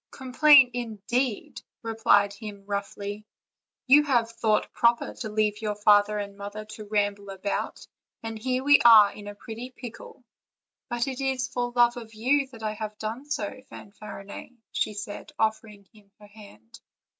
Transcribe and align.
"Complain, 0.09 0.71
indeed!" 0.73 1.61
replied 1.83 2.33
he 2.33 2.51
roughly; 2.51 3.23
"you 3.85 4.01
have 4.01 4.31
thought 4.31 4.73
proper 4.73 5.13
to 5.13 5.29
leave 5.29 5.61
your 5.61 5.75
father 5.75 6.17
and 6.17 6.35
mother 6.35 6.65
to 6.65 6.85
ramble 6.85 7.29
about; 7.29 7.85
and 8.23 8.39
here 8.39 8.63
we 8.63 8.81
are 8.83 9.11
in 9.13 9.27
a 9.27 9.35
pretty 9.35 9.69
pickle!" 9.69 10.23
"But 10.89 11.05
it 11.07 11.21
is 11.21 11.47
for 11.47 11.71
love 11.75 11.97
of 11.97 12.15
you 12.15 12.47
that 12.47 12.63
I 12.63 12.73
have 12.73 12.97
done 12.97 13.25
so, 13.29 13.61
Fan 13.69 13.91
farinet," 13.91 14.49
said 14.73 15.29
she, 15.29 15.35
offering 15.37 15.87
him 15.93 16.09
her 16.19 16.25
hand. 16.25 16.79